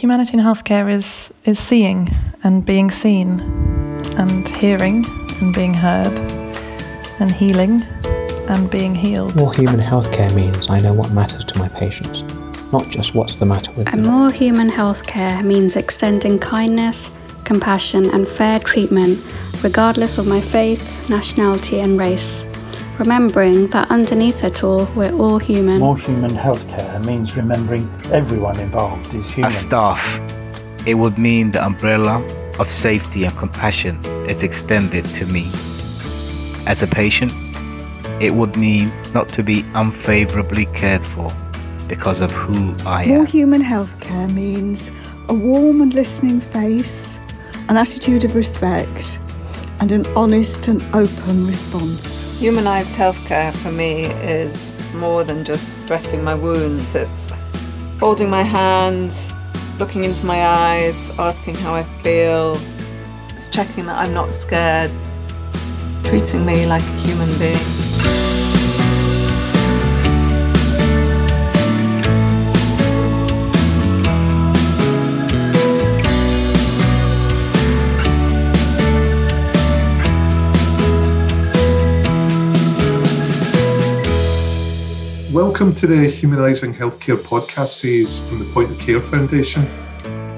[0.00, 2.08] Humanity in healthcare is, is seeing
[2.42, 3.38] and being seen,
[4.16, 5.04] and hearing
[5.42, 6.18] and being heard,
[7.20, 7.82] and healing
[8.48, 9.36] and being healed.
[9.36, 12.22] More human healthcare means I know what matters to my patients,
[12.72, 14.10] not just what's the matter with And them.
[14.10, 17.14] more human healthcare means extending kindness,
[17.44, 19.22] compassion, and fair treatment
[19.62, 22.42] regardless of my faith, nationality, and race.
[23.00, 25.80] Remembering that underneath it all, we're all human.
[25.80, 29.52] More human healthcare means remembering everyone involved is human.
[29.52, 32.22] As staff, it would mean the umbrella
[32.58, 33.96] of safety and compassion
[34.28, 35.50] is extended to me.
[36.66, 37.32] As a patient,
[38.20, 41.30] it would mean not to be unfavorably cared for
[41.88, 43.08] because of who I am.
[43.08, 44.92] More human healthcare means
[45.30, 47.18] a warm and listening face,
[47.70, 49.18] an attitude of respect,
[49.80, 52.38] and an honest and open response.
[52.38, 56.94] Humanised healthcare for me is more than just dressing my wounds.
[56.94, 57.32] It's
[57.98, 59.12] holding my hand,
[59.78, 62.58] looking into my eyes, asking how I feel.
[63.30, 64.90] It's checking that I'm not scared,
[66.04, 67.89] treating me like a human being.
[85.32, 89.64] Welcome to the Humanising Healthcare podcast series from the Point of Care Foundation.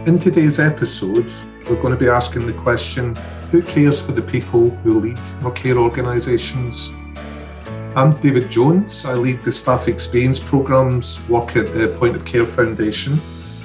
[0.07, 1.33] In today's episode,
[1.67, 3.15] we're going to be asking the question
[3.51, 6.95] who cares for the people who lead our care organisations?
[7.97, 9.07] I'm David Jones.
[9.07, 13.19] I lead the staff experience programmes work at the Point of Care Foundation.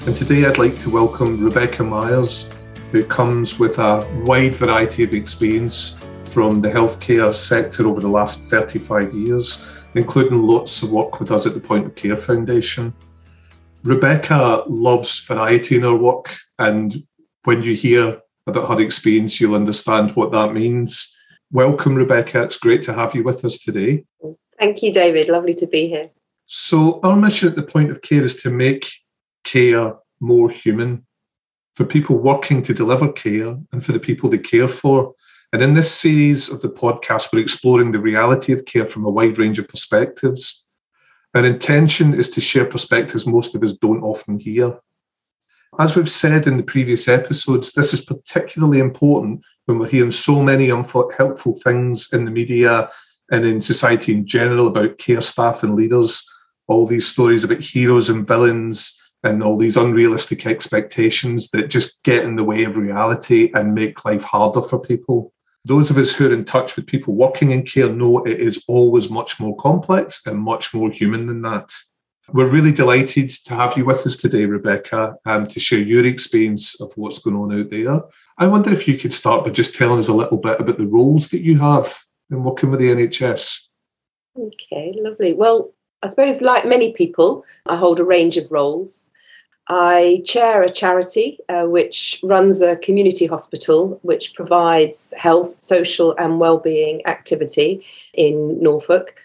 [0.06, 2.56] And today I'd like to welcome Rebecca Myers,
[2.94, 8.50] who comes with a wide variety of experience from the healthcare sector over the last
[8.50, 12.94] 35 years including lots of work with us at the Point of Care Foundation.
[13.84, 17.04] Rebecca loves variety in her work, and
[17.44, 21.18] when you hear about her experience, you'll understand what that means.
[21.52, 22.44] Welcome, Rebecca.
[22.44, 24.04] It's great to have you with us today.
[24.60, 25.30] Thank you, David.
[25.30, 26.10] Lovely to be here.
[26.46, 28.88] So, our mission at the Point of Care is to make
[29.44, 31.06] care more human
[31.76, 35.14] for people working to deliver care and for the people they care for.
[35.58, 39.10] And in this series of the podcast, we're exploring the reality of care from a
[39.10, 40.68] wide range of perspectives.
[41.34, 44.80] Our intention is to share perspectives most of us don't often hear.
[45.80, 50.44] As we've said in the previous episodes, this is particularly important when we're hearing so
[50.44, 52.92] many unhelpful things in the media
[53.32, 56.24] and in society in general about care staff and leaders.
[56.68, 62.26] All these stories about heroes and villains and all these unrealistic expectations that just get
[62.26, 65.34] in the way of reality and make life harder for people.
[65.68, 68.64] Those of us who are in touch with people working in care know it is
[68.70, 71.70] always much more complex and much more human than that.
[72.32, 76.80] We're really delighted to have you with us today, Rebecca, and to share your experience
[76.80, 78.00] of what's going on out there.
[78.38, 80.88] I wonder if you could start by just telling us a little bit about the
[80.88, 82.02] roles that you have
[82.32, 83.68] in working with the NHS.
[84.40, 85.34] Okay, lovely.
[85.34, 89.12] Well, I suppose, like many people, I hold a range of roles.
[89.70, 96.40] I chair a charity uh, which runs a community hospital which provides health, social, and
[96.40, 99.16] well-being activity in Norfolk.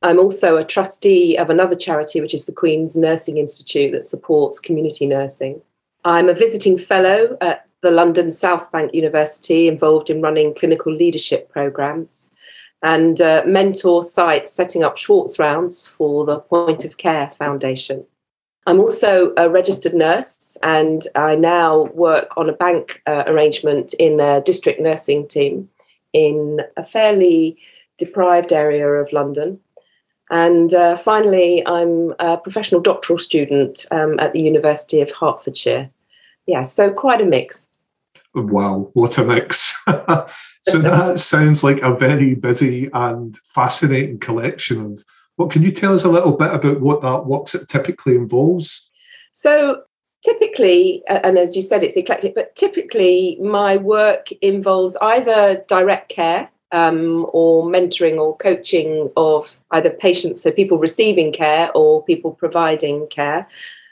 [0.00, 4.58] I'm also a trustee of another charity, which is the Queen's Nursing Institute, that supports
[4.58, 5.60] community nursing.
[6.04, 11.50] I'm a visiting fellow at the London South Bank University, involved in running clinical leadership
[11.50, 12.30] programs
[12.82, 18.04] and uh, mentor sites setting up Schwartz rounds for the Point of Care Foundation.
[18.66, 24.20] I'm also a registered nurse, and I now work on a bank uh, arrangement in
[24.20, 25.68] a district nursing team
[26.12, 27.58] in a fairly
[27.98, 29.58] deprived area of London.
[30.30, 35.90] And uh, finally, I'm a professional doctoral student um, at the University of Hertfordshire.
[36.46, 37.68] Yeah, so quite a mix.
[38.34, 39.78] Wow, what a mix.
[39.86, 45.04] so that sounds like a very busy and fascinating collection of
[45.36, 48.90] what can you tell us a little bit about what that work typically involves?
[49.32, 49.82] So
[50.24, 56.50] typically, and as you said, it's eclectic, but typically my work involves either direct care
[56.70, 63.06] um, or mentoring or coaching of either patients, so people receiving care or people providing
[63.08, 63.46] care.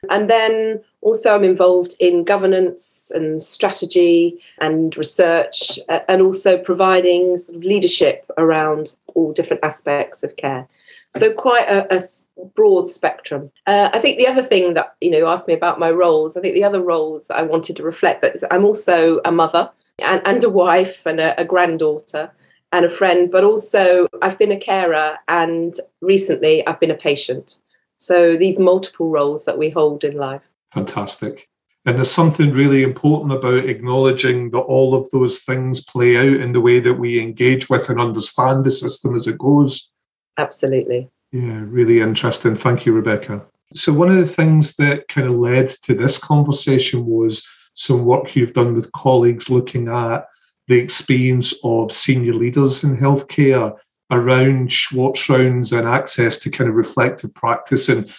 [0.08, 7.56] And then also, I'm involved in governance and strategy and research, and also providing sort
[7.56, 10.69] of leadership around all different aspects of care.
[11.17, 13.50] So, quite a, a broad spectrum.
[13.67, 16.37] Uh, I think the other thing that you know asked me about my roles.
[16.37, 20.23] I think the other roles I wanted to reflect that I'm also a mother and,
[20.25, 22.31] and a wife and a, a granddaughter
[22.73, 27.58] and a friend, but also I've been a carer and recently I've been a patient.
[28.00, 30.41] So these multiple roles that we hold in life.
[30.73, 31.49] Fantastic.
[31.85, 36.52] And there's something really important about acknowledging that all of those things play out in
[36.52, 39.91] the way that we engage with and understand the system as it goes.
[40.38, 41.11] Absolutely.
[41.31, 42.56] Yeah, really interesting.
[42.56, 43.47] Thank you, Rebecca.
[43.75, 48.35] So, one of the things that kind of led to this conversation was some work
[48.35, 50.26] you've done with colleagues looking at
[50.69, 53.76] the experience of senior leaders in healthcare
[54.10, 58.12] around Schwartz rounds and access to kind of reflective practice and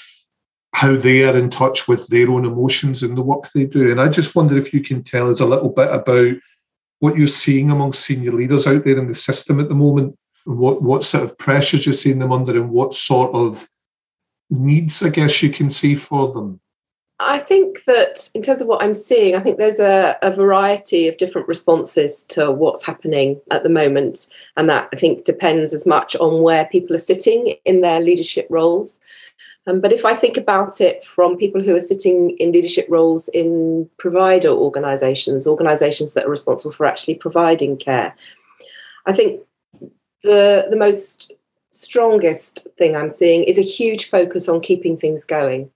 [0.73, 3.91] how they are in touch with their own emotions in the work they do.
[3.91, 6.37] And I just wonder if you can tell us a little bit about
[6.99, 10.81] what you're seeing among senior leaders out there in the system at the moment, what
[10.81, 13.67] what sort of pressures you're seeing them under, and what sort of
[14.49, 16.61] needs, I guess, you can see for them.
[17.23, 21.07] I think that in terms of what I'm seeing, I think there's a, a, variety
[21.07, 24.27] of different responses to what's happening at the moment.
[24.57, 28.47] And that I think depends as much on where people are sitting in their leadership
[28.49, 28.99] roles.
[29.67, 33.29] Um, but if I think about it from people who are sitting in leadership roles
[33.29, 38.15] in provider organisations, organisations that are responsible for actually providing care,
[39.05, 39.41] I think
[40.23, 41.33] the the most
[41.69, 45.69] strongest thing I'm seeing is a huge focus on keeping things going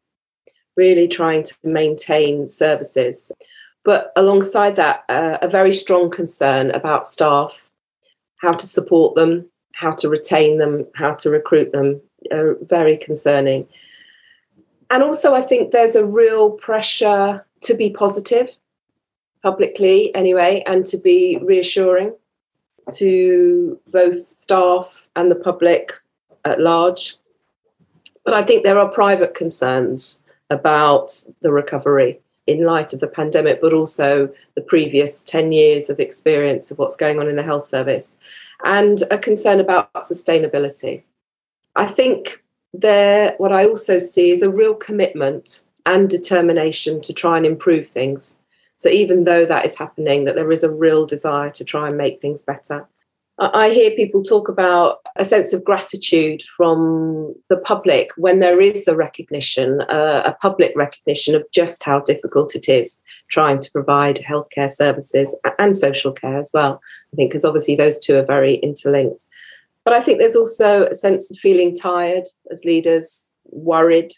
[0.75, 3.31] really trying to maintain services.
[3.83, 7.71] But alongside that, uh, a very strong concern about staff,
[8.37, 12.01] how to support them, how to retain them, how to recruit them,
[12.31, 13.67] uh, very concerning.
[14.89, 18.55] And also, I think there's a real pressure to be positive,
[19.43, 22.15] publicly anyway, and to be reassuring
[22.93, 25.93] to both staff and the public
[26.43, 27.15] at large.
[28.23, 33.59] But I think there are private concerns about the recovery in light of the pandemic,
[33.59, 37.65] but also the previous 10 years of experience of what's going on in the health
[37.65, 38.17] service,
[38.63, 41.03] and a concern about sustainability.
[41.75, 42.43] I think
[42.73, 47.87] there, what I also see is a real commitment and determination to try and improve
[47.87, 48.39] things.
[48.75, 51.97] So even though that is happening, that there is a real desire to try and
[51.97, 52.87] make things better.
[53.37, 58.87] I hear people talk about a sense of gratitude from the public when there is
[58.87, 64.17] a recognition, uh, a public recognition of just how difficult it is trying to provide
[64.17, 66.81] healthcare services and social care as well.
[67.11, 69.27] I think because obviously those two are very interlinked.
[69.83, 74.13] But I think there's also a sense of feeling tired as leaders, worried,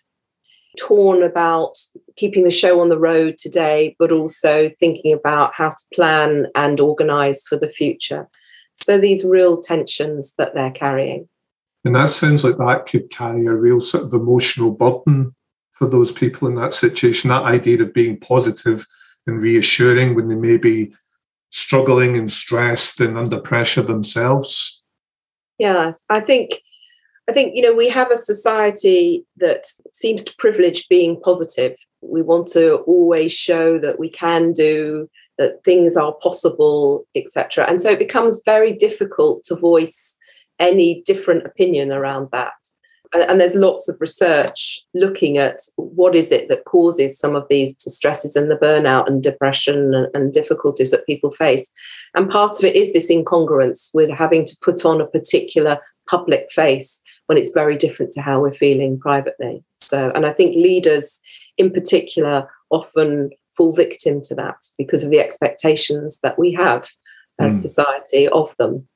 [0.77, 1.73] torn about
[2.17, 6.79] keeping the show on the road today, but also thinking about how to plan and
[6.79, 8.29] organize for the future.
[8.77, 11.27] So these real tensions that they're carrying.
[11.85, 15.35] And that sounds like that could carry a real sort of emotional burden
[15.71, 17.29] for those people in that situation.
[17.29, 18.85] That idea of being positive
[19.25, 20.93] and reassuring when they may be
[21.49, 24.83] struggling and stressed and under pressure themselves.
[25.57, 26.61] Yeah, I think
[27.29, 31.77] I think you know we have a society that seems to privilege being positive.
[32.01, 37.65] We want to always show that we can do that things are possible, etc.
[37.67, 40.17] And so it becomes very difficult to voice
[40.59, 42.53] any different opinion around that.
[43.13, 47.73] And, there's lots of research looking at what is it that causes some of these
[47.73, 51.71] distresses and the burnout and depression and, and difficulties that people face.
[52.15, 55.79] And part of it is this incongruence with having to put on a particular
[56.09, 59.63] public face when it's very different to how we're feeling privately.
[59.75, 61.21] So, and I think leaders
[61.57, 66.89] in particular often fall victim to that because of the expectations that we have
[67.39, 67.61] as mm.
[67.61, 68.87] society of them.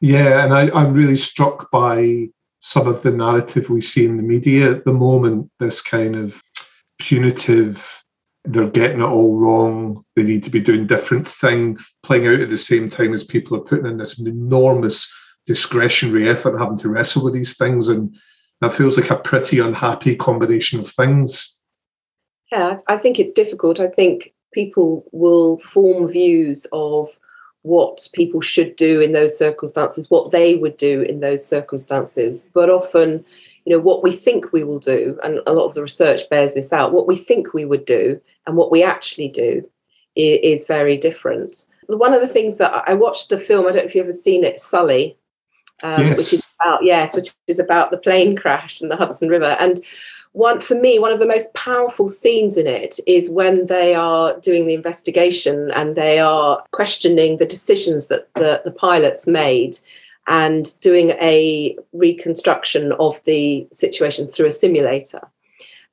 [0.00, 2.28] Yeah, and I, I'm really struck by
[2.60, 6.42] some of the narrative we see in the media at the moment, this kind of
[6.98, 8.02] punitive,
[8.44, 12.50] they're getting it all wrong, they need to be doing different thing, playing out at
[12.50, 15.14] the same time as people are putting in this enormous
[15.46, 17.88] discretionary effort having to wrestle with these things.
[17.88, 18.14] And
[18.60, 21.60] that feels like a pretty unhappy combination of things.
[22.50, 23.80] Yeah, I think it's difficult.
[23.80, 27.08] I think people will form views of
[27.62, 32.46] what people should do in those circumstances, what they would do in those circumstances.
[32.54, 33.24] But often,
[33.64, 36.54] you know, what we think we will do, and a lot of the research bears
[36.54, 39.68] this out, what we think we would do and what we actually do
[40.14, 41.66] is, very different.
[41.88, 44.12] One of the things that I watched a film, I don't know if you've ever
[44.12, 45.18] seen it, Sully,
[45.82, 46.16] um, yes.
[46.16, 49.56] which is about yes, which is about the plane crash in the Hudson River.
[49.60, 49.80] And
[50.32, 54.38] one for me one of the most powerful scenes in it is when they are
[54.40, 59.78] doing the investigation and they are questioning the decisions that the, the pilots made
[60.26, 65.22] and doing a reconstruction of the situation through a simulator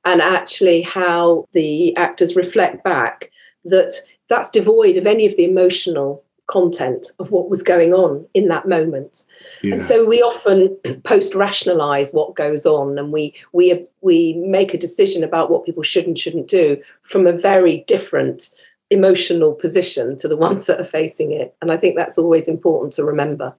[0.04, 3.30] and actually how the actors reflect back
[3.64, 3.94] that
[4.28, 8.68] that's devoid of any of the emotional content of what was going on in that
[8.68, 9.24] moment.
[9.62, 9.74] Yeah.
[9.74, 14.78] And so we often post rationalize what goes on and we we we make a
[14.78, 18.50] decision about what people should and shouldn't do from a very different
[18.90, 21.54] emotional position to the ones that are facing it.
[21.62, 23.54] And I think that's always important to remember.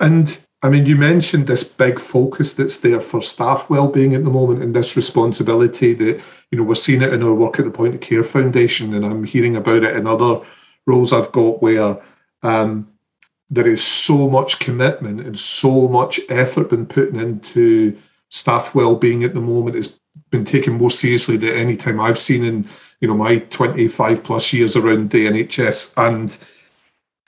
[0.00, 4.30] And I mean, you mentioned this big focus that's there for staff well-being at the
[4.30, 7.70] moment, and this responsibility that you know we're seeing it in our work at the
[7.70, 10.40] Point of Care Foundation, and I'm hearing about it in other
[10.86, 12.00] roles I've got where
[12.42, 12.92] um,
[13.50, 17.96] there is so much commitment and so much effort been put into
[18.28, 19.76] staff well-being at the moment.
[19.76, 19.98] It's
[20.30, 22.68] been taken more seriously than any time I've seen in
[23.00, 26.36] you know my 25 plus years around the NHS, and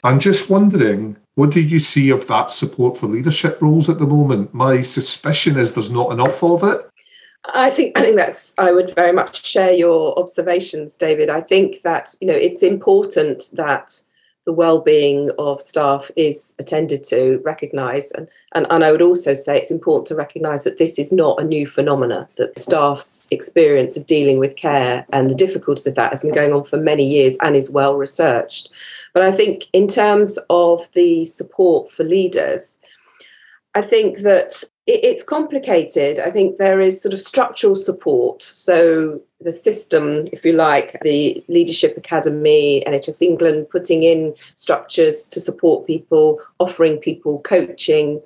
[0.02, 4.06] I'm just wondering what do you see of that support for leadership roles at the
[4.06, 4.52] moment?
[4.52, 6.86] My suspicion is there's not enough of it.
[7.44, 11.30] I think I think that's I would very much share your observations, David.
[11.30, 14.02] I think that you know it's important that
[14.46, 19.58] the well-being of staff is attended to, recognised, and, and and I would also say
[19.58, 22.28] it's important to recognise that this is not a new phenomena.
[22.36, 26.52] That staff's experience of dealing with care and the difficulties of that has been going
[26.52, 28.70] on for many years and is well researched.
[29.12, 32.78] But I think in terms of the support for leaders,
[33.74, 36.18] I think that it's complicated.
[36.18, 38.42] I think there is sort of structural support.
[38.42, 45.40] So the system, if you like, the Leadership Academy, NHS England, putting in structures to
[45.40, 48.20] support people, offering people coaching.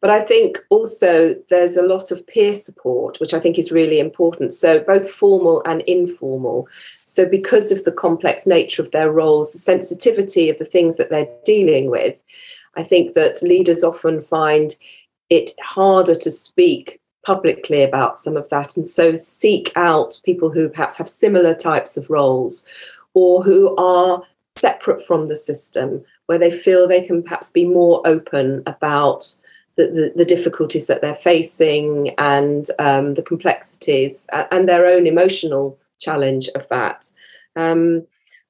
[0.00, 3.98] But I think also there's a lot of peer support, which I think is really
[3.98, 4.54] important.
[4.54, 6.68] So, both formal and informal.
[7.02, 11.10] So, because of the complex nature of their roles, the sensitivity of the things that
[11.10, 12.16] they're dealing with,
[12.76, 14.74] I think that leaders often find
[15.30, 18.78] it harder to speak publicly about some of that.
[18.78, 22.64] And so, seek out people who perhaps have similar types of roles
[23.12, 24.22] or who are
[24.56, 29.36] separate from the system, where they feel they can perhaps be more open about
[29.76, 35.78] the, the, the difficulties that they're facing and um, the complexities and their own emotional
[35.98, 37.12] challenge of that.
[37.56, 38.06] Um,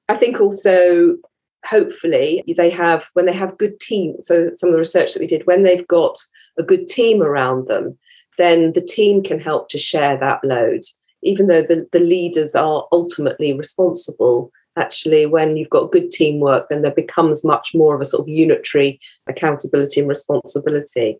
[0.07, 1.17] I think also,
[1.65, 5.27] hopefully, they have, when they have good teams, so some of the research that we
[5.27, 6.17] did, when they've got
[6.57, 7.97] a good team around them,
[8.39, 10.81] then the team can help to share that load,
[11.21, 14.51] even though the, the leaders are ultimately responsible.
[14.77, 18.29] Actually when you've got good teamwork then there becomes much more of a sort of
[18.29, 21.19] unitary accountability and responsibility.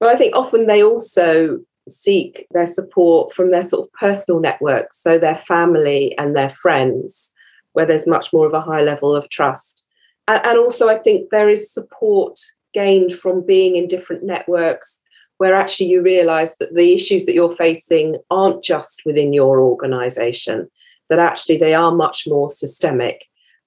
[0.00, 5.00] But i think often they also seek their support from their sort of personal networks
[5.00, 7.32] so their family and their friends
[7.74, 9.86] where there's much more of a high level of trust.
[10.26, 12.40] And, also i think there is support
[12.74, 15.00] gained from being in different networks
[15.38, 20.68] where actually you realize that the issues that you're facing aren't just within your organization
[21.08, 23.24] that actually they are much more systemic.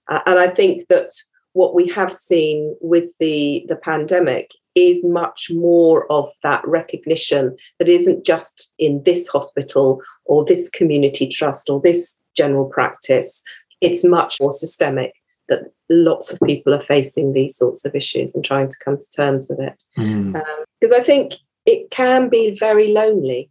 [0.09, 1.11] Uh, and I think that
[1.53, 7.89] what we have seen with the, the pandemic is much more of that recognition that
[7.89, 13.43] isn't just in this hospital or this community trust or this general practice.
[13.81, 15.13] It's much more systemic
[15.49, 19.11] that lots of people are facing these sorts of issues and trying to come to
[19.11, 19.83] terms with it.
[19.95, 20.35] Because mm.
[20.35, 21.33] um, I think
[21.65, 23.50] it can be very lonely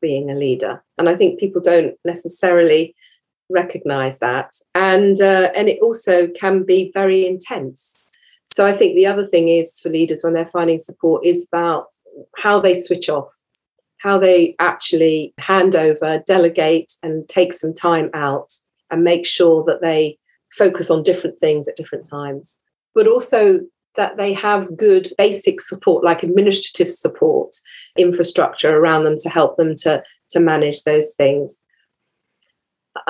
[0.00, 0.82] being a leader.
[0.98, 2.94] And I think people don't necessarily
[3.50, 8.02] recognize that and uh, and it also can be very intense
[8.54, 11.86] so i think the other thing is for leaders when they're finding support is about
[12.38, 13.30] how they switch off
[13.98, 18.50] how they actually hand over delegate and take some time out
[18.90, 20.18] and make sure that they
[20.50, 22.62] focus on different things at different times
[22.94, 23.60] but also
[23.96, 27.54] that they have good basic support like administrative support
[27.96, 31.60] infrastructure around them to help them to to manage those things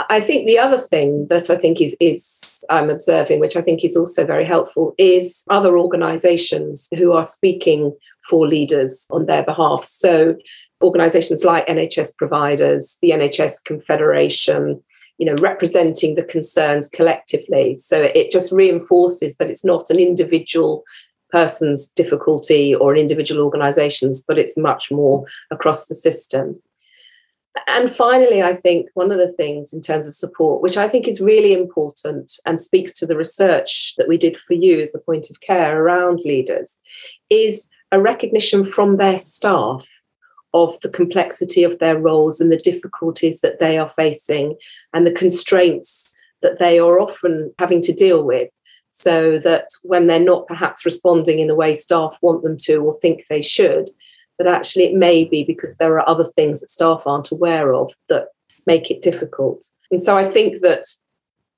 [0.09, 3.85] I think the other thing that I think is is I'm observing, which I think
[3.85, 7.95] is also very helpful, is other organisations who are speaking
[8.29, 9.85] for leaders on their behalf.
[9.85, 10.37] So
[10.83, 14.83] organisations like NHS providers, the NHS Confederation,
[15.19, 17.75] you know, representing the concerns collectively.
[17.75, 20.85] So it just reinforces that it's not an individual
[21.31, 26.61] person's difficulty or an individual organisations, but it's much more across the system.
[27.69, 31.07] And finally, I think one of the things in terms of support, which I think
[31.07, 34.99] is really important and speaks to the research that we did for you as a
[34.99, 36.79] point of care around leaders,
[37.31, 39.87] is a recognition from their staff
[40.55, 44.57] of the complexity of their roles and the difficulties that they are facing
[44.95, 48.49] and the constraints that they are often having to deal with.
[48.93, 52.93] So that when they're not perhaps responding in the way staff want them to or
[52.93, 53.89] think they should,
[54.39, 57.93] that actually it may be because there are other things that staff aren't aware of
[58.09, 58.29] that
[58.67, 59.69] make it difficult.
[59.91, 60.85] And so I think that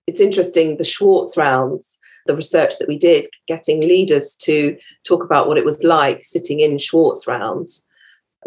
[0.06, 4.76] it's interesting the Schwartz rounds the research that we did, getting leaders to
[5.06, 7.85] talk about what it was like sitting in Schwartz rounds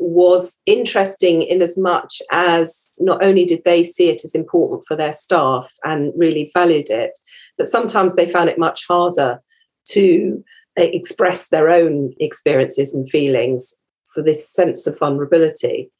[0.01, 4.95] was interesting in as much as not only did they see it as important for
[4.95, 7.17] their staff and really valued it,
[7.57, 9.41] but sometimes they found it much harder
[9.85, 10.43] to
[10.79, 13.73] uh, express their own experiences and feelings
[14.13, 15.91] for this sense of vulnerability.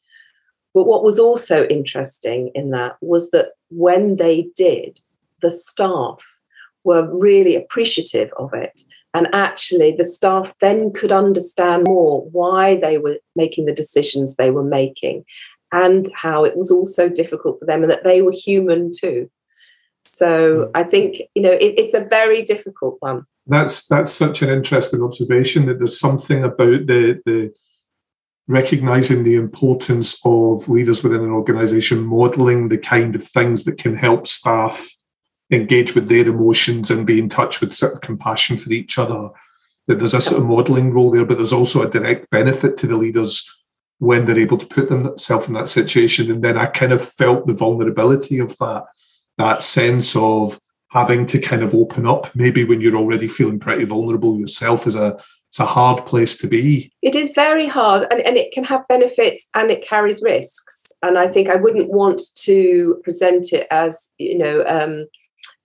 [0.72, 5.00] But what was also interesting in that was that when they did,
[5.42, 6.24] the staff
[6.84, 8.82] were really appreciative of it.
[9.12, 14.50] And actually, the staff then could understand more why they were making the decisions they
[14.50, 15.24] were making
[15.72, 19.30] and how it was also difficult for them and that they were human too.
[20.04, 20.70] So hmm.
[20.74, 23.24] I think, you know, it, it's a very difficult one.
[23.46, 27.52] That's that's such an interesting observation that there's something about the the
[28.46, 33.94] recognizing the importance of leaders within an organization modeling the kind of things that can
[33.94, 34.88] help staff
[35.50, 39.30] engage with their emotions and be in touch with sort of compassion for each other.
[39.86, 42.86] That there's a sort of modeling role there, but there's also a direct benefit to
[42.86, 43.50] the leaders
[43.98, 46.30] when they're able to put themselves in that situation.
[46.30, 48.84] And then I kind of felt the vulnerability of that,
[49.38, 50.58] that sense of
[50.90, 54.96] having to kind of open up, maybe when you're already feeling pretty vulnerable yourself is
[54.96, 55.18] a
[55.50, 56.92] it's a hard place to be.
[57.02, 60.86] It is very hard and, and it can have benefits and it carries risks.
[61.02, 65.06] And I think I wouldn't want to present it as, you know, um,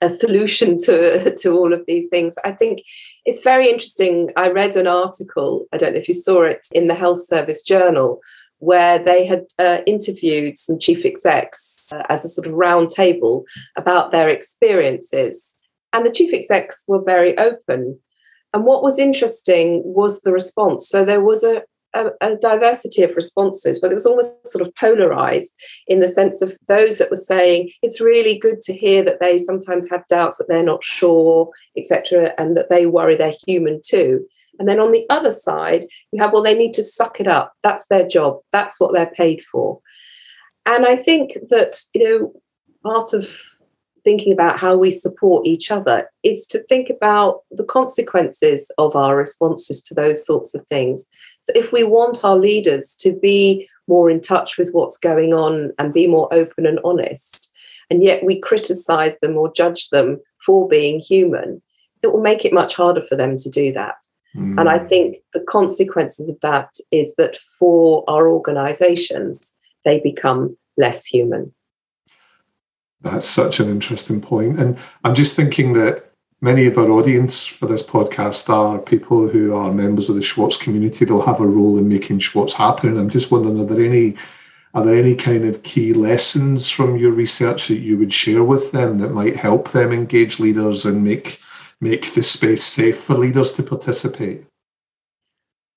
[0.06, 2.36] a solution to to all of these things.
[2.46, 2.84] I think
[3.26, 4.32] it's very interesting.
[4.36, 7.64] I read an article, I don't know if you saw it, in the Health Service
[7.64, 8.22] Journal,
[8.60, 13.46] where they had uh, interviewed some chief execs uh, as a sort of round table
[13.76, 15.56] about their experiences.
[15.92, 18.00] And the chief execs were very open.
[18.54, 20.88] And what was interesting was the response.
[20.88, 21.64] So there was a,
[21.96, 25.52] a, a, diversity of responses, but it was almost sort of polarized
[25.88, 29.38] in the sense of those that were saying it's really good to hear that they
[29.38, 34.26] sometimes have doubts that they're not sure, etc., and that they worry they're human too.
[34.60, 37.54] And then on the other side, you have, well, they need to suck it up.
[37.64, 38.40] That's their job.
[38.52, 39.80] That's what they're paid for.
[40.66, 42.34] And I think that, you know,
[42.84, 43.30] part of
[44.06, 49.18] thinking about how we support each other is to think about the consequences of our
[49.18, 51.10] responses to those sorts of things.
[51.42, 55.72] So, if we want our leaders to be more in touch with what's going on
[55.78, 57.52] and be more open and honest,
[57.90, 61.62] and yet we criticize them or judge them for being human,
[62.02, 63.96] it will make it much harder for them to do that.
[64.36, 64.60] Mm.
[64.60, 71.06] And I think the consequences of that is that for our organizations, they become less
[71.06, 71.54] human.
[73.06, 74.60] That's such an interesting point.
[74.60, 79.56] And I'm just thinking that many of our audience for this podcast are people who
[79.56, 81.06] are members of the Schwartz community.
[81.06, 82.90] They'll have a role in making Schwartz happen.
[82.90, 84.16] And I'm just wondering, are there any
[84.74, 88.72] are there any kind of key lessons from your research that you would share with
[88.72, 91.40] them that might help them engage leaders and make
[91.80, 94.46] make the space safe for leaders to participate?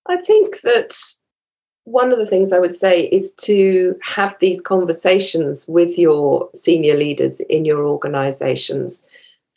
[0.09, 0.97] I think that
[1.91, 6.97] one of the things I would say is to have these conversations with your senior
[6.97, 9.05] leaders in your organizations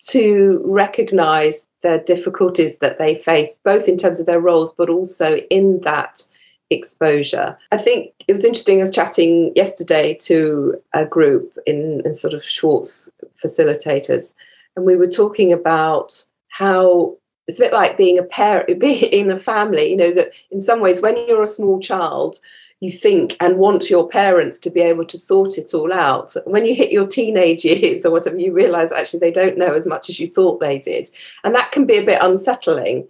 [0.08, 5.38] to recognize the difficulties that they face, both in terms of their roles, but also
[5.50, 6.26] in that
[6.70, 7.58] exposure.
[7.72, 8.78] I think it was interesting.
[8.78, 13.12] I was chatting yesterday to a group in, in sort of Schwartz
[13.44, 14.34] facilitators,
[14.76, 17.18] and we were talking about how
[17.48, 20.62] it's a bit like being a parent, being in a family, you know, that in
[20.62, 22.40] some ways, when you're a small child,
[22.82, 26.36] you think and want your parents to be able to sort it all out.
[26.46, 29.86] When you hit your teenage years or whatever, you realize actually they don't know as
[29.86, 31.10] much as you thought they did.
[31.44, 33.08] And that can be a bit unsettling.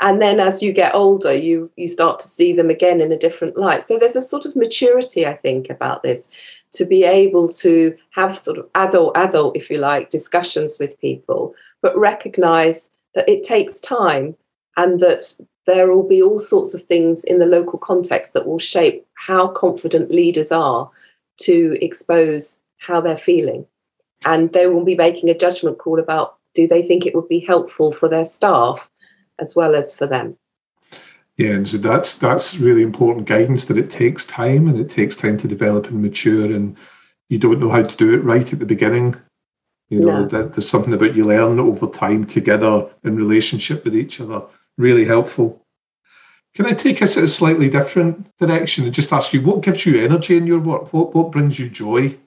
[0.00, 3.18] And then as you get older, you you start to see them again in a
[3.18, 3.82] different light.
[3.82, 6.28] So there's a sort of maturity, I think, about this,
[6.72, 11.54] to be able to have sort of adult, adult, if you like, discussions with people,
[11.82, 14.36] but recognize that it takes time
[14.76, 15.24] and that
[15.66, 19.48] there will be all sorts of things in the local context that will shape how
[19.48, 20.88] confident leaders are
[21.38, 23.66] to expose how they're feeling.
[24.24, 27.40] And they will be making a judgment call about do they think it would be
[27.40, 28.88] helpful for their staff
[29.40, 30.36] as well as for them.
[31.36, 35.16] Yeah, and so that's that's really important guidance that it takes time and it takes
[35.16, 36.76] time to develop and mature and
[37.28, 39.16] you don't know how to do it right at the beginning
[39.88, 40.26] you know, yeah.
[40.26, 44.42] that there's something about you learn over time together in relationship with each other.
[44.76, 45.62] Really helpful.
[46.54, 49.86] Can I take us in a slightly different direction and just ask you what gives
[49.86, 50.92] you energy in your work?
[50.92, 52.18] What what brings you joy?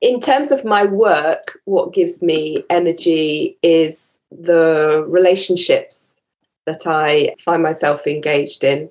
[0.00, 6.20] In terms of my work, what gives me energy is the relationships
[6.66, 8.90] that I find myself engaged in,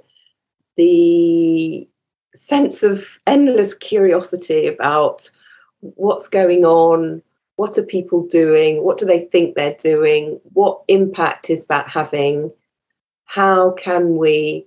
[0.78, 1.88] the
[2.34, 5.30] sense of endless curiosity about
[5.82, 7.22] what's going on,
[7.62, 8.84] what are people doing?
[8.84, 10.42] What do they think they're doing?
[10.54, 12.52] What impact is that having?
[13.26, 14.66] How can we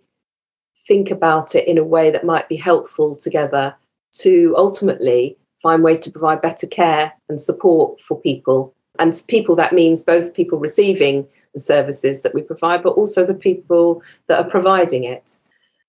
[0.87, 3.75] think about it in a way that might be helpful together
[4.21, 8.73] to ultimately find ways to provide better care and support for people?
[9.01, 13.35] And people, that means both people receiving the services that we provide, but also the
[13.35, 15.37] people that are providing it.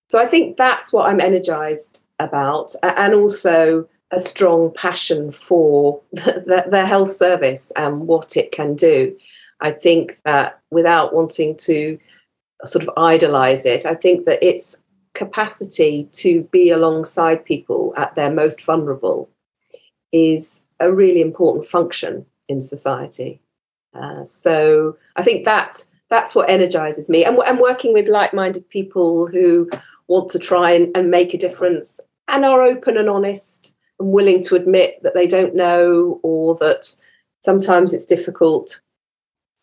[0.09, 2.73] So I think that's what I'm energized about.
[2.81, 9.15] And also, a strong passion for the, the, health service and what it can do.
[9.61, 11.97] I think that without wanting to
[12.65, 14.77] sort of idolize it, I think that its
[15.13, 19.29] capacity to be alongside people at their most vulnerable
[20.11, 23.39] is a really important function in society.
[23.93, 29.25] Uh, so I think that that's what energizes me, and, and working with like-minded people
[29.25, 29.69] who
[30.07, 34.43] want to try and, and make a difference and are open and honest and willing
[34.43, 36.95] to admit that they don't know or that
[37.43, 38.81] sometimes it's difficult.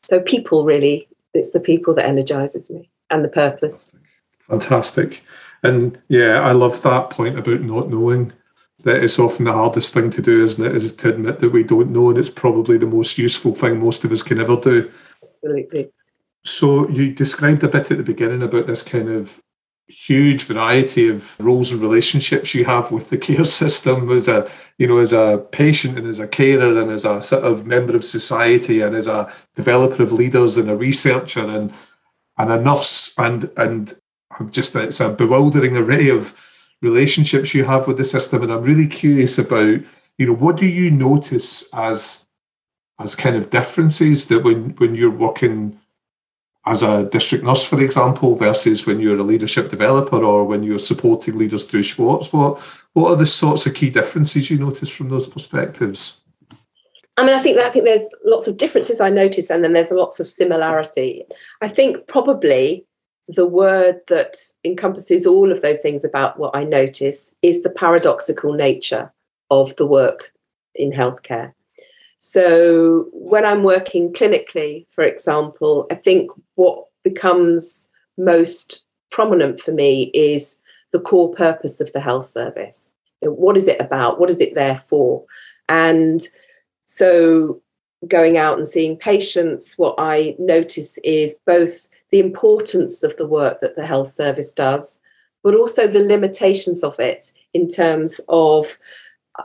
[0.03, 3.93] So people really, it's the people that energizes me and the purpose.
[4.39, 5.23] Fantastic.
[5.63, 8.33] And yeah, I love that point about not knowing
[8.85, 10.75] that it's often the hardest thing to do, isn't it?
[10.75, 14.05] Is to admit that we don't know, and it's probably the most useful thing most
[14.05, 14.91] of us can ever do.
[15.23, 15.93] Absolutely.
[16.45, 19.41] So you described a bit at the beginning about this kind of
[19.93, 24.87] huge variety of roles and relationships you have with the care system as a you
[24.87, 28.05] know as a patient and as a carer and as a sort of member of
[28.05, 31.73] society and as a developer of leaders and a researcher and
[32.39, 33.97] and a nurse and and
[34.51, 36.35] just it's a bewildering array of
[36.81, 38.43] relationships you have with the system.
[38.43, 39.81] And I'm really curious about
[40.19, 42.29] you know what do you notice as
[42.99, 45.81] as kind of differences that when when you're working
[46.65, 50.79] as a district nurse, for example, versus when you're a leadership developer or when you're
[50.79, 52.33] supporting leaders through Schwartz?
[52.33, 52.59] What
[52.93, 56.25] what are the sorts of key differences you notice from those perspectives?
[57.17, 59.73] I mean, I think that, I think there's lots of differences I notice, and then
[59.73, 61.25] there's lots of similarity.
[61.61, 62.87] I think probably
[63.29, 68.53] the word that encompasses all of those things about what I notice is the paradoxical
[68.53, 69.13] nature
[69.51, 70.33] of the work
[70.75, 71.53] in healthcare.
[72.25, 80.05] So when I'm working clinically, for example, I think what becomes most prominent for me
[80.15, 80.61] is
[80.93, 82.95] the core purpose of the health service.
[83.23, 84.21] What is it about?
[84.21, 85.25] What is it there for?
[85.69, 86.23] And
[86.85, 87.61] so
[88.07, 93.59] going out and seeing patients, what I notice is both the importance of the work
[93.59, 95.01] that the health service does,
[95.43, 98.79] but also the limitations of it in terms of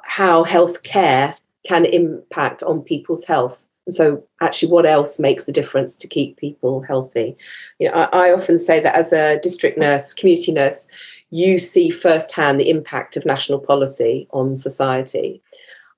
[0.04, 1.36] how health care
[1.68, 3.68] can impact on people's health.
[3.86, 7.36] And so, actually, what else makes a difference to keep people healthy?
[7.80, 10.88] You know, I, I often say that as a district nurse, community nurse,
[11.30, 15.42] you see firsthand the impact of national policy on society.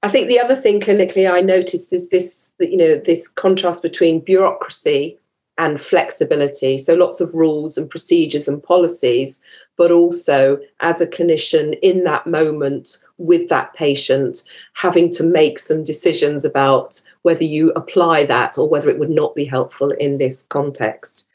[0.02, 4.22] I think the other thing clinically I noticed is this, you know, this contrast between
[4.22, 5.18] bureaucracy
[5.58, 6.78] and flexibility.
[6.78, 9.42] So lots of rules and procedures and policies,
[9.78, 15.84] but also as a clinician in that moment with that patient, having to make some
[15.84, 20.44] decisions about whether you apply that or whether it would not be helpful in this
[20.50, 21.28] context.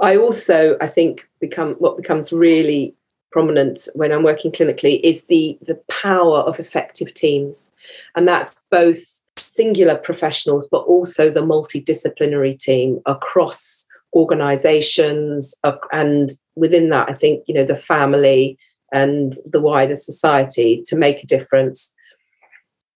[0.00, 2.94] I also, I think, become what becomes really
[3.32, 7.72] prominent when I'm working clinically is the the power of effective teams,
[8.16, 15.54] and that's both singular professionals, but also the multidisciplinary team across organizations
[15.92, 18.58] and within that i think you know the family
[18.92, 21.94] and the wider society to make a difference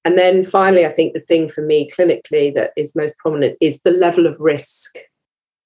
[0.05, 3.81] and then finally i think the thing for me clinically that is most prominent is
[3.81, 4.97] the level of risk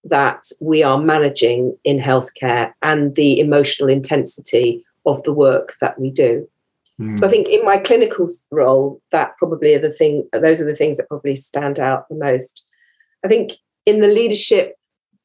[0.04, 6.10] that we are managing in healthcare and the emotional intensity of the work that we
[6.10, 6.48] do
[6.98, 7.28] so I hmm.
[7.28, 10.28] think in my clinical role, that probably are the thing.
[10.32, 12.66] Those are the things that probably stand out the most.
[13.24, 13.52] I think
[13.86, 14.74] in the leadership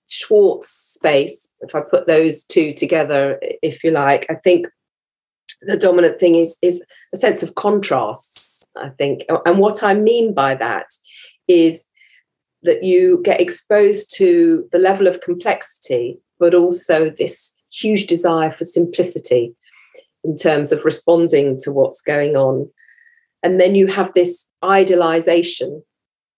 [0.08, 4.68] Schwartz space, if I put those two together, if you like, I think
[5.66, 8.64] the dominant thing is is a sense of contrasts.
[8.76, 10.88] I think, and what I mean by that
[11.48, 11.86] is
[12.64, 18.64] that you get exposed to the level of complexity, but also this huge desire for
[18.64, 19.54] simplicity
[20.24, 22.70] in terms of responding to what's going on.
[23.44, 25.84] And then you have this idealization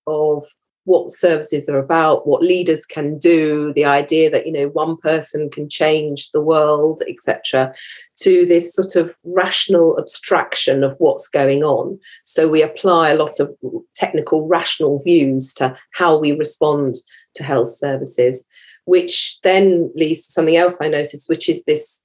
[0.08, 0.44] of
[0.86, 5.50] what services are about, what leaders can do, the idea that you know one person
[5.50, 7.74] can change the world, etc.,
[8.18, 12.00] to this sort of rational abstraction of what's going on.
[12.24, 13.54] So we apply a lot of
[13.96, 16.96] technical, rational views to how we respond
[17.34, 18.46] to health services,
[18.86, 22.02] which then leads to something else I noticed, which is this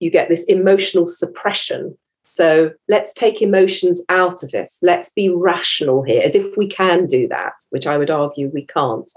[0.00, 1.96] you get this emotional suppression
[2.34, 4.78] So let's take emotions out of this.
[4.82, 8.66] Let's be rational here, as if we can do that, which I would argue we
[8.66, 9.10] can't.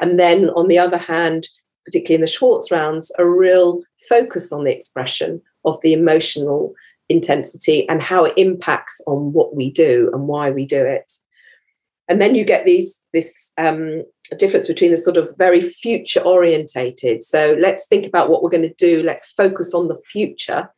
[0.00, 1.48] And then on the other hand,
[1.84, 6.74] particularly in the Schwartz rounds, a real focus on the expression of the emotional
[7.08, 11.12] intensity and how it impacts on what we do and why we do it.
[12.08, 14.02] And then you get these this um,
[14.38, 17.22] difference between the sort of very future orientated.
[17.22, 19.02] So let's think about what we're going to do.
[19.02, 20.70] Let's focus on the future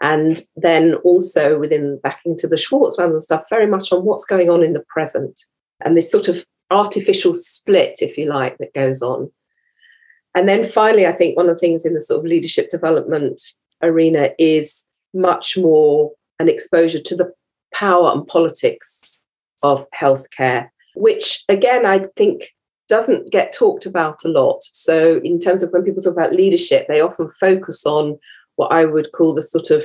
[0.00, 4.50] and then also within back into the Schwartz and stuff, very much on what's going
[4.50, 5.40] on in the present
[5.84, 9.30] and this sort of artificial split, if you like, that goes on.
[10.34, 13.40] And then finally, I think one of the things in the sort of leadership development
[13.82, 17.32] arena is much more an exposure to the
[17.72, 19.02] power and politics
[19.62, 22.50] of healthcare, which again, I think
[22.88, 24.62] doesn't get talked about a lot.
[24.64, 28.18] So, in terms of when people talk about leadership, they often focus on
[28.56, 29.84] what I would call the sort of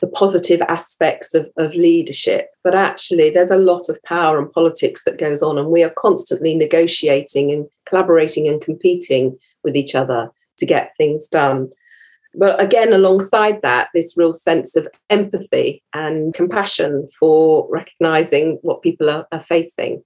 [0.00, 2.48] the positive aspects of, of leadership.
[2.64, 5.94] But actually, there's a lot of power and politics that goes on, and we are
[5.96, 11.70] constantly negotiating and collaborating and competing with each other to get things done.
[12.34, 19.10] But again, alongside that, this real sense of empathy and compassion for recognizing what people
[19.10, 20.02] are, are facing.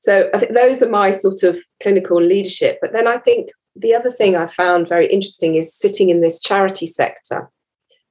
[0.00, 2.78] So I think those are my sort of clinical leadership.
[2.80, 6.40] But then I think the other thing I found very interesting is sitting in this
[6.40, 7.50] charity sector.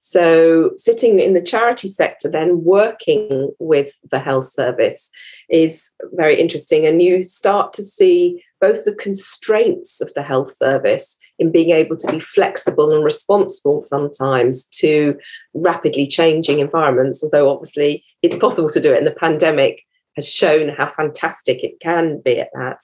[0.02, 5.12] So, sitting in the charity sector, then working with the health service
[5.50, 6.86] is very interesting.
[6.86, 11.98] And you start to see both the constraints of the health service in being able
[11.98, 15.18] to be flexible and responsible sometimes to
[15.54, 19.84] rapidly changing environments, although obviously it's possible to do it, and the pandemic
[20.16, 22.80] has shown how fantastic it can be at that.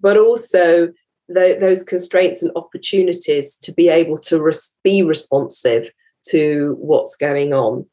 [0.00, 0.92] But also,
[1.28, 5.90] those constraints and opportunities to be able to res- be responsive
[6.28, 7.86] to what's going on.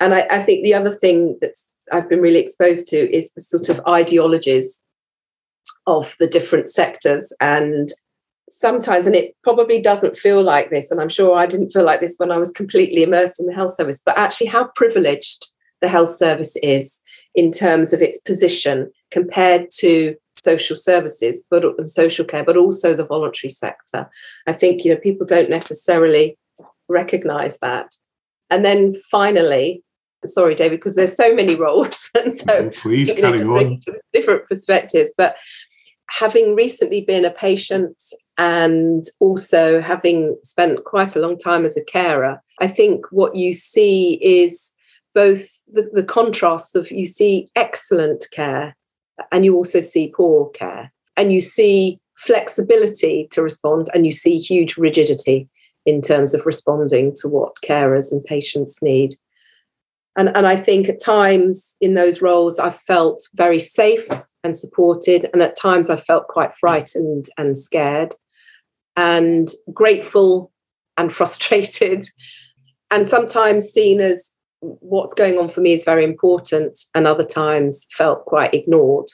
[0.00, 1.54] And I, I think the other thing that
[1.92, 4.80] I've been really exposed to is the sort of ideologies
[5.86, 7.88] of the different sectors and
[8.50, 12.00] sometimes and it probably doesn't feel like this and i'm sure i didn't feel like
[12.00, 15.48] this when i was completely immersed in the health service but actually how privileged
[15.80, 17.00] the health service is
[17.34, 23.06] in terms of its position compared to social services but social care but also the
[23.06, 24.08] voluntary sector.
[24.46, 26.36] I think you know people don't necessarily
[26.88, 27.94] recognize that.
[28.50, 29.82] And then finally
[30.24, 33.78] sorry david because there's so many roles and so oh, please carry on.
[34.12, 35.36] different perspectives but
[36.10, 38.02] having recently been a patient
[38.38, 43.52] and also having spent quite a long time as a carer i think what you
[43.52, 44.74] see is
[45.14, 48.74] both the, the contrasts of you see excellent care
[49.32, 54.38] and you also see poor care and you see flexibility to respond and you see
[54.38, 55.48] huge rigidity
[55.86, 59.14] in terms of responding to what carers and patients need.
[60.16, 64.06] And, and I think at times in those roles, I felt very safe
[64.42, 65.30] and supported.
[65.32, 68.14] And at times I felt quite frightened and scared
[68.96, 70.52] and grateful
[70.96, 72.04] and frustrated.
[72.90, 77.86] And sometimes seen as what's going on for me is very important, and other times
[77.90, 79.08] felt quite ignored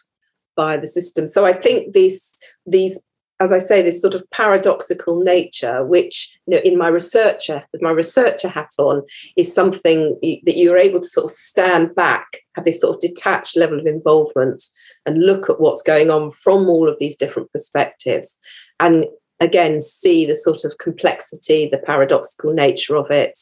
[0.57, 1.27] by the system.
[1.27, 3.01] So I think these these
[3.41, 7.83] as I say, this sort of paradoxical nature, which you know, in my researcher, with
[7.83, 9.03] my researcher hat on,
[9.37, 13.57] is something that you're able to sort of stand back, have this sort of detached
[13.57, 14.63] level of involvement,
[15.05, 18.39] and look at what's going on from all of these different perspectives,
[18.79, 19.05] and
[19.41, 23.39] again see the sort of complexity, the paradoxical nature of it,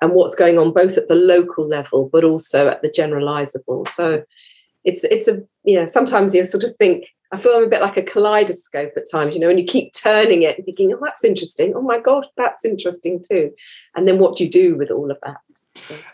[0.00, 3.86] and what's going on both at the local level but also at the generalizable.
[3.88, 4.22] So
[4.84, 7.98] it's it's a yeah sometimes you sort of think I feel I'm a bit like
[7.98, 11.24] a kaleidoscope at times, you know, and you keep turning it and thinking, oh, that's
[11.24, 11.74] interesting.
[11.76, 13.52] Oh my God, that's interesting too.
[13.94, 15.36] And then what do you do with all of that?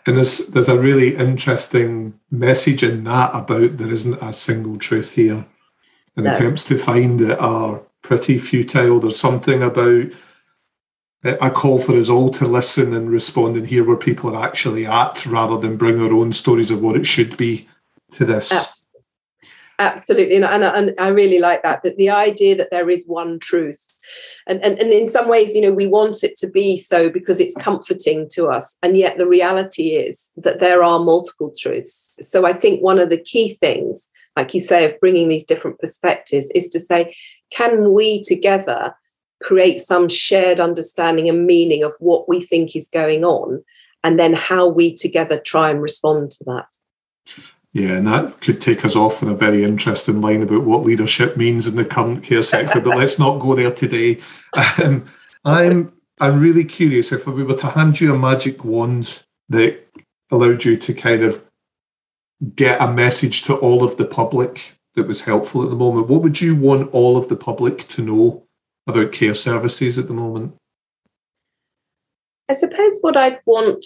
[0.05, 5.13] And there's there's a really interesting message in that about there isn't a single truth
[5.13, 5.45] here.
[6.17, 6.33] And no.
[6.33, 8.99] attempts to find it are pretty futile.
[8.99, 10.07] There's something about
[11.25, 14.85] a call for us all to listen and respond and hear where people are actually
[14.85, 17.67] at rather than bring their own stories of what it should be
[18.11, 18.85] to this.
[19.77, 21.83] Absolutely, and, and, and, I really like that.
[21.83, 23.85] That the idea that there is one truth,
[24.47, 27.41] and, and and in some ways, you know, we want it to be so because
[27.41, 32.17] it's comforting to us, and yet the reality is that there are multiple truths.
[32.21, 35.77] So I think one of the key things, like you say, of bringing these different
[35.79, 37.13] perspectives, is to say,
[37.51, 38.95] can we together
[39.41, 43.63] create some shared understanding and meaning of what we think is going on,
[44.03, 46.67] and then how we together try and respond to that.
[47.73, 51.35] Yeah, and that could take us off in a very interesting line about what leadership
[51.35, 54.21] means in the current care sector, but let's not go there today.
[54.81, 55.05] Um,
[55.43, 59.85] I'm I'm really curious if we were to hand you a magic wand that
[60.31, 61.43] allowed you to kind of
[62.55, 66.07] get a message to all of the public that was helpful at the moment.
[66.07, 68.44] What would you want all of the public to know
[68.87, 70.55] about care services at the moment?
[72.49, 73.85] I suppose what I'd want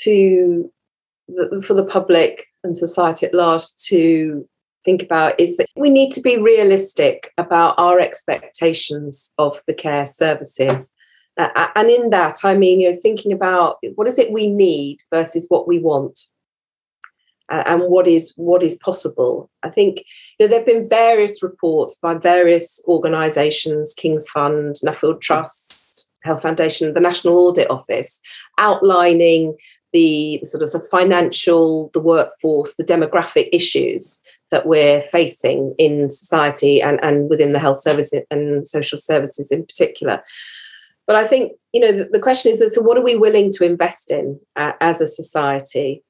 [0.00, 0.72] to
[1.62, 4.48] for the public and society at large to
[4.84, 10.06] think about is that we need to be realistic about our expectations of the care
[10.06, 10.92] services.
[11.36, 14.98] Uh, and in that, I mean, you know, thinking about what is it we need
[15.12, 16.28] versus what we want
[17.50, 19.50] and what is what is possible.
[19.62, 20.04] I think
[20.38, 26.42] you know there have been various reports by various organisations, King's Fund, Nuffield Trust, Health
[26.42, 28.20] Foundation, the National Audit Office,
[28.58, 29.56] outlining
[29.92, 36.80] the sort of the financial, the workforce, the demographic issues that we're facing in society
[36.80, 40.22] and, and within the health service and social services in particular.
[41.06, 43.64] But I think, you know, the, the question is so what are we willing to
[43.64, 46.04] invest in uh, as a society?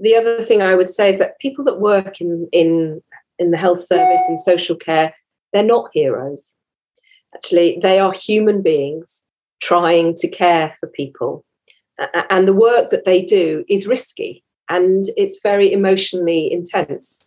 [0.00, 3.02] The other thing I would say is that people that work in in
[3.38, 5.14] in the health service in social care,
[5.52, 6.54] they're not heroes.
[7.34, 9.24] Actually, they are human beings
[9.60, 11.44] trying to care for people,
[12.30, 17.22] and the work that they do is risky and it's very emotionally intense.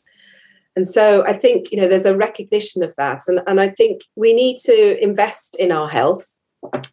[0.75, 4.01] And so I think you know there's a recognition of that, and, and I think
[4.15, 6.39] we need to invest in our health.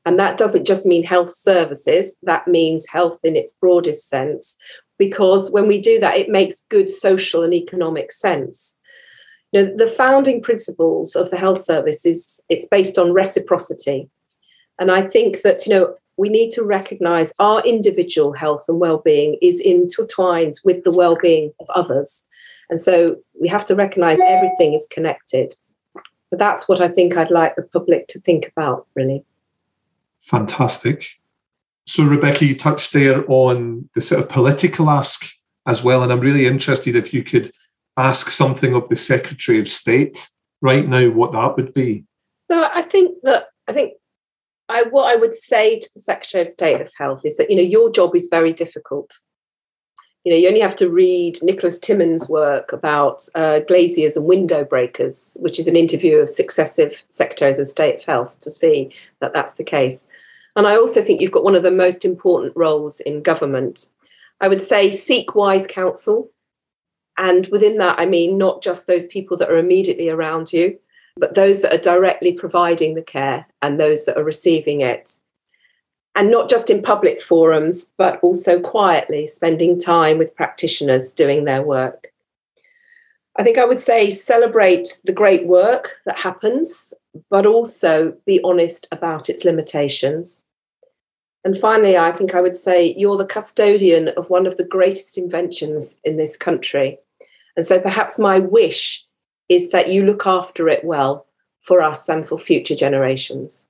[0.05, 4.57] And that doesn't just mean health services, that means health in its broadest sense
[4.99, 8.77] because when we do that, it makes good social and economic sense.
[9.53, 14.09] You know, the founding principles of the health service is it's based on reciprocity.
[14.79, 19.37] And I think that, you know, we need to recognize our individual health and well-being
[19.43, 22.25] is intertwined with the well-being of others.
[22.71, 25.55] And so we have to recognize everything is connected.
[26.31, 29.25] So that's what I think I'd like the public to think about, really.
[30.21, 31.19] Fantastic.
[31.87, 35.27] So, Rebecca, you touched there on the sort of political ask
[35.67, 37.53] as well, and I'm really interested if you could
[37.97, 40.29] ask something of the Secretary of State
[40.61, 42.05] right now, what that would be.
[42.51, 43.95] So, I think that I think
[44.69, 47.57] I what I would say to the Secretary of State of Health is that you
[47.57, 49.19] know your job is very difficult.
[50.25, 54.65] You know, you only have to read Nicholas Timmins' work about uh, glaziers and window
[54.65, 59.35] breakers, which is an interview of successive secretaries of state of health, to see that
[59.35, 60.09] that's the case.
[60.57, 63.89] And I also think you've got one of the most important roles in government.
[64.41, 66.31] I would say seek wise counsel.
[67.17, 70.79] And within that, I mean not just those people that are immediately around you,
[71.17, 75.19] but those that are directly providing the care and those that are receiving it.
[76.17, 81.63] And not just in public forums, but also quietly spending time with practitioners doing their
[81.63, 82.14] work.
[83.37, 86.95] I think I would say celebrate the great work that happens,
[87.31, 90.45] but also be honest about its limitations.
[91.45, 95.19] And finally, I think I would say you're the custodian of one of the greatest
[95.19, 96.99] inventions in this country.
[97.57, 99.05] And so perhaps my wish
[99.49, 101.27] is that you look after it well
[101.61, 103.67] for us and for future generations.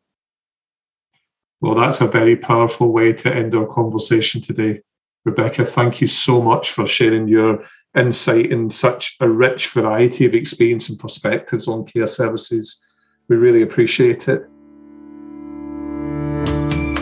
[1.60, 4.82] Well, that's a very powerful way to end our conversation today.
[5.24, 7.64] Rebecca, thank you so much for sharing your
[7.96, 12.82] insight in such a rich variety of experience and perspectives on care services.
[13.28, 14.48] We really appreciate it.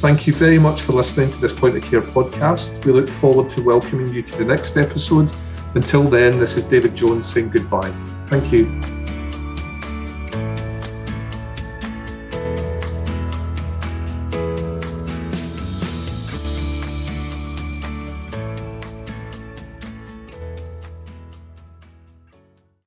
[0.00, 2.84] Thank you very much for listening to this Point of Care podcast.
[2.84, 5.30] We look forward to welcoming you to the next episode.
[5.74, 7.90] Until then, this is David Jones saying goodbye.
[8.26, 8.99] Thank you.